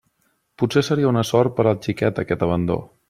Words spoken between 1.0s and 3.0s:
una sort per al xiquet aquest abandó.